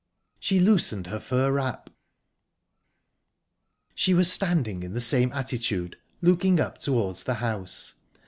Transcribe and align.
She 0.39 0.59
loosened 0.59 1.05
her 1.05 1.19
fur 1.19 1.51
wrap. 1.51 1.91
She 3.93 4.15
was 4.15 4.31
standing 4.33 4.81
in 4.81 4.93
the 4.93 4.99
same 4.99 5.31
attitude 5.31 5.95
looking 6.23 6.59
up 6.59 6.79
towards 6.79 7.23
the 7.23 7.35
house. 7.35 7.93